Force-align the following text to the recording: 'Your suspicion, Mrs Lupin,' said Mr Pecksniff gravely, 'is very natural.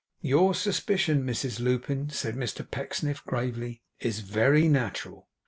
'Your 0.19 0.55
suspicion, 0.55 1.23
Mrs 1.27 1.59
Lupin,' 1.59 2.09
said 2.09 2.33
Mr 2.35 2.67
Pecksniff 2.67 3.23
gravely, 3.23 3.83
'is 3.99 4.21
very 4.21 4.67
natural. 4.67 5.27